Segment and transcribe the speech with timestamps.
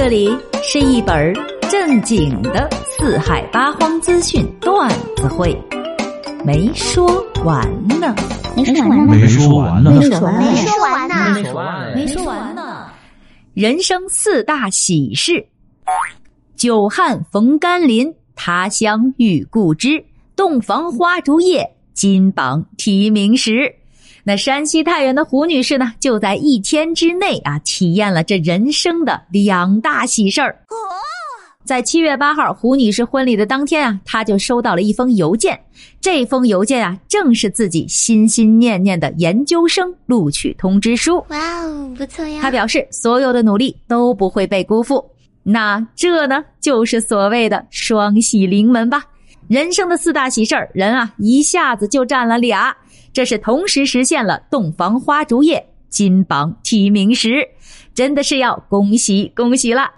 [0.00, 0.30] 这里
[0.62, 1.34] 是一本
[1.68, 5.60] 正经的四海八荒资讯段子会，
[6.44, 7.04] 没说
[7.44, 8.14] 完呢，
[8.56, 12.86] 没说完呢，没说完呢，没说完呢，没说完呢，没说完没说完呢。
[13.54, 15.44] 人生四大喜事：
[16.54, 20.04] 久旱逢甘霖，他乡遇故知，
[20.36, 23.74] 洞房花烛夜，金榜题名时。
[24.28, 30.54] 那山西太原的胡女士呢，就在一天之内啊，体验了这人生的两大喜事儿。
[31.64, 35.58] 在七月八号胡女士婚礼的当天啊，她就收到了一封邮件。
[35.98, 41.24] 这封邮件啊，正是自己心心念念的研究生录取通知书。
[41.28, 42.38] 哇哦，不错呀！
[42.42, 45.02] 她表示，所有的努力都不会被辜负。
[45.42, 49.02] 那这呢，就是所谓的双喜临门吧。
[49.48, 52.76] 人生的四大喜事儿，人啊一下子就占了俩。
[53.12, 57.46] 这是同时实现了洞房花烛夜、金榜题名时，
[57.94, 59.90] 真的是要恭喜恭喜了。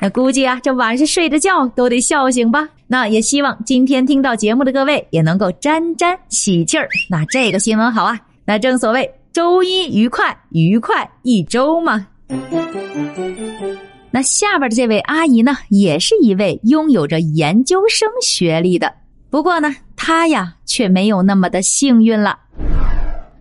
[0.00, 2.68] 那估计啊，这晚上睡着觉都得笑醒吧。
[2.86, 6.88] 那也希望今天听到节目的各位也能够沾沾喜气儿。
[7.08, 12.06] 那这个新闻好啊，那正所谓周一愉快，愉快一周嘛。
[14.10, 18.92] 那下边的这位阿姨呢，也是一位拥有着研究生学历的，
[19.30, 22.38] 不过呢，她呀却没有那么的幸运了。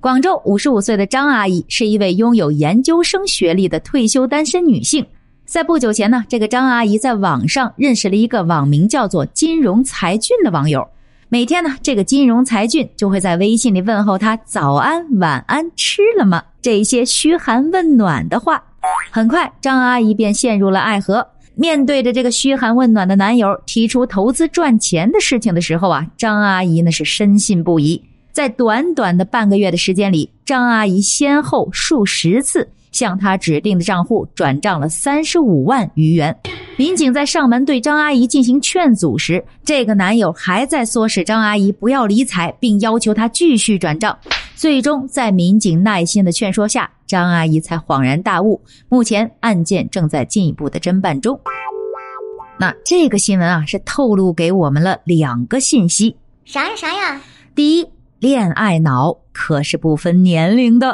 [0.00, 5.04] 广州五十五岁的张阿姨是一位拥有研究生学历的退休单身女性。
[5.44, 10.82] 在不久前呢，这个张阿姨在网上认识了一个网名叫做“金融才俊”的网友。
[11.28, 18.62] 每天呢，这个金融才俊就会在微信里问候她早安、晚安、吃了吗这一些嘘寒问暖的话。
[19.10, 21.26] 很快，张阿姨便陷入了爱河。
[21.54, 28.02] 面对着这个嘘寒问暖的男友提出投资赚钱的事情的时候啊，张阿姨那是深信不疑。
[28.32, 36.36] 在短短的半个月的时间里，张阿姨先后数十次向她指定的账户转账了三十五万余元。
[36.76, 44.16] 民警在上门对张阿姨进行劝阻时，这个男友还在唆使张阿姨不要理睬，并要求她继续转账。
[44.54, 48.60] 最终，在民警耐心的劝说下，张阿姨才恍然大悟。
[48.88, 51.38] 目前案件正在进一步的侦办中。
[52.58, 57.20] 那这个新闻啊，是透露给我们了两个信息：啥呀啥呀？
[57.54, 57.86] 第一，
[58.20, 60.90] 恋爱脑可是不分年龄的；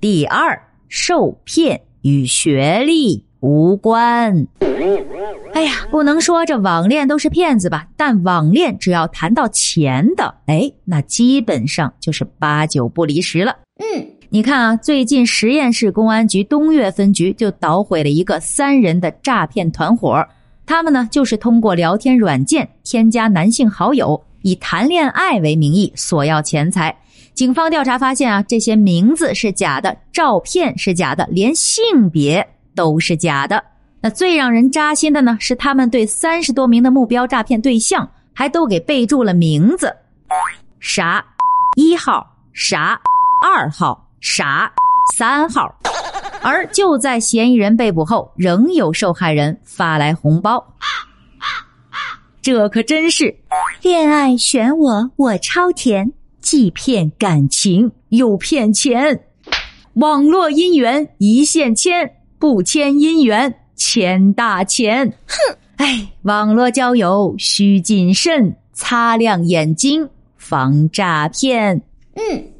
[0.00, 4.48] 第二，受骗与学历无关。
[5.54, 7.86] 哎呀，不能说这网恋都是骗子吧？
[7.96, 13.56] 但网恋只要谈到钱的，哎，那基本上就是八九不离十了。
[13.78, 20.26] 嗯，你看啊，最近十堰市公安局东岳分局就捣毁了一个三人的诈骗团伙。
[20.66, 26.96] 他们呢，就是通过聊天软件添加男性好友，以谈恋爱为名义索要钱财。
[27.34, 33.60] 警方调查发现啊，这些名字是假的，照片是假的，连性别都是假的。
[34.00, 39.92] 那最让人扎心的呢，是他们对三十多名的目标诈骗对象还都给备注了名字：
[40.78, 41.24] 啥
[41.74, 43.00] 一号、啥
[43.42, 44.72] 二号、啥
[45.16, 45.74] 三号。
[46.40, 50.64] 而就在嫌疑人被捕后，仍有受害人发来红包。
[52.40, 53.36] 这可真是
[53.82, 59.20] 恋爱选我，我超甜，既骗感情又骗钱。
[59.94, 65.08] 网络姻缘一线牵，不牵姻缘牵大钱。
[65.26, 71.80] 哼，哎，网络交友需谨慎，擦亮眼睛防诈骗。
[72.14, 72.52] 嗯，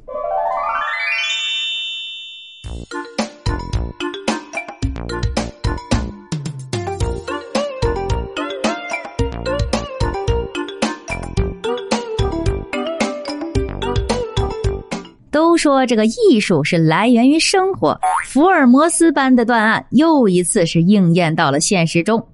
[15.57, 22.25] 说这个艺术是来源于生活，福尔摩斯般的断案又一次是应验到了现实中。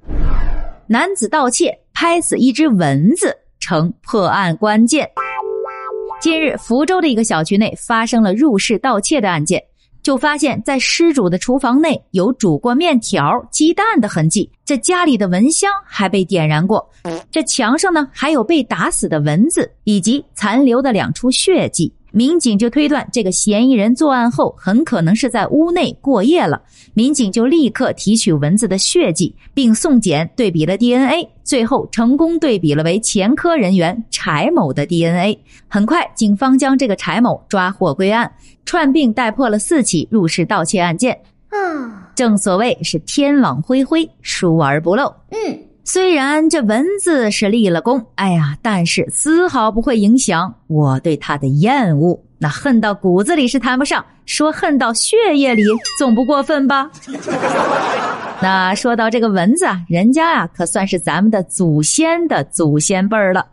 [0.87, 5.09] 男子盗窃拍死一只蚊子，成破案关键。
[6.21, 9.61] 近日，福州的一个小区内发生了入室盗窃的案件，
[10.03, 16.89] 就发现，在失主的厨房内有煮过面条、鸡蛋的痕迹，这家里的蚊香还被点燃过，
[17.31, 21.93] 这墙上呢还有被打死的蚊子以及残留的两处血迹。
[22.13, 26.63] 民警就推断，这个嫌疑人作案后很可能是在屋内过夜了。
[26.95, 35.39] 民警就立刻提取蚊子的血迹，并送检对比了 DNA，最后成功对比了为前科人员柴某的 DNA。
[35.69, 38.31] 很快，警方将这个柴某抓获归案，
[38.67, 41.19] 串并带破了四起入室盗窃案件。
[41.49, 45.13] 啊，正所谓是天网恢恢，疏而不漏。
[45.31, 52.19] 嗯，虽然这蚊子是立了功，哎呀，但是丝毫不会影响我对它的厌恶。
[52.39, 55.63] 那恨到骨子里是谈不上，说恨到血液里
[55.99, 56.91] 总不过分吧？
[58.43, 63.47] 那说到这个蚊子啊，人家啊可算是咱们的祖先的祖先辈儿了。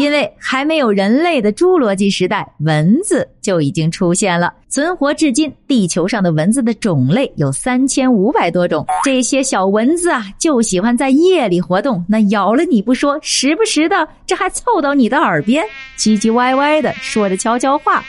[0.00, 4.50] 因为还没有人类的侏罗纪时代，蚊子就已经出现了。
[4.66, 8.86] 存活至今，地球上的蚊子的种类有三千五百多种。
[9.04, 15.62] 这些小蚊子啊，就喜欢在夜里活动，那咬了你不说，时不时的这还凑到你的耳边，
[15.98, 18.02] 唧唧歪歪的说着悄悄话。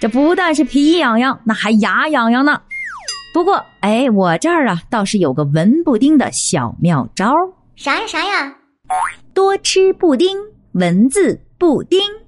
[0.00, 2.60] 这不但是皮痒痒，那还牙痒痒呢。
[3.32, 7.32] 不过，哎，我这儿啊倒是有个蚊不叮的小妙招。
[7.76, 8.52] 啥呀啥呀？
[9.32, 10.36] 多吃布丁。
[10.76, 12.25] 文字布丁。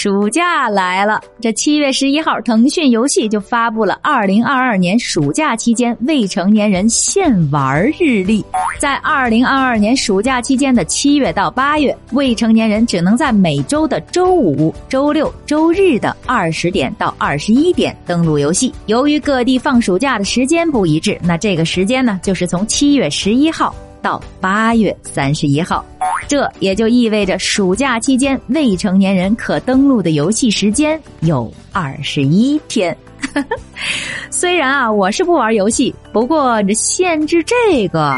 [0.00, 8.44] 暑假来了，这七月十一号，腾讯游戏就发布了二零二二年暑假期间未成年人限玩日历。
[8.78, 18.72] 在二零二二年暑假期间的七月到八月，未成年人只能在每周的周五、周六、周日的二十点到二十一点登录游戏。
[18.86, 23.74] 由于各地放暑假的时间不一致，那这个时间呢，就是从七月十一号。
[24.00, 25.84] 到八月三十一号，
[26.28, 32.94] 这也就意味着暑假期间未成年人可登录的游戏时间有二十一天。
[34.30, 38.14] 虽然啊，我是不玩游戏，不过这限制这个，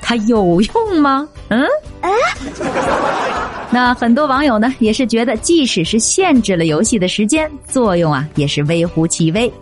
[0.00, 1.28] 它有用吗？
[1.48, 1.66] 嗯？
[2.00, 2.10] 哎？
[3.70, 9.52] 那很多网友呢，也是觉得，即使是限制了游戏的时间，作用啊，也是微乎其微。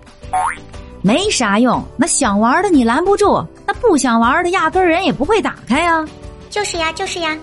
[1.01, 6.07] 没啥用，那想玩的你拦不住，那不想玩的压根人也不会打开呀。
[6.51, 7.37] 就是呀，就是呀。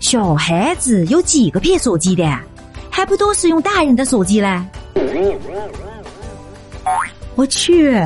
[0.00, 2.24] 小孩子有几个骗手机的，
[2.90, 4.62] 还不都是用大人的手机嘞？
[7.34, 8.00] 我去，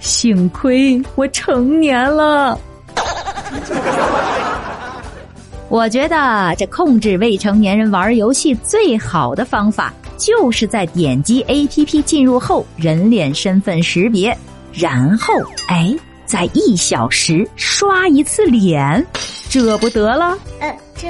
[0.00, 2.58] 幸亏我成年了。
[5.68, 9.94] 我觉得这控制未成年人玩游戏最好的方法。
[10.16, 14.36] 就是在点击 A P P 进入后，人脸身份识别，
[14.70, 15.32] 然后
[15.68, 15.96] 哎，
[16.26, 19.06] 在一小时刷一次脸，
[19.50, 20.38] 这不得了？
[20.60, 21.08] 呃，这，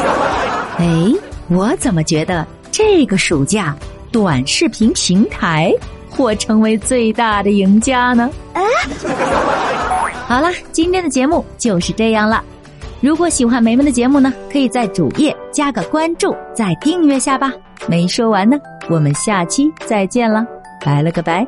[0.82, 1.12] 哎，
[1.48, 3.76] 我怎么觉得这个暑假
[4.10, 5.70] 短视频平台
[6.08, 8.30] 或成为最大的赢家呢？
[8.54, 8.62] 啊，
[10.26, 12.42] 好了，今天的节目就是这样了。
[13.02, 17.52] 如果喜欢梅梅的节目呢，可以在主页加个关注，再订阅下吧。
[17.86, 20.46] 没说完呢，我们下期再见了，
[20.82, 21.46] 拜了个拜。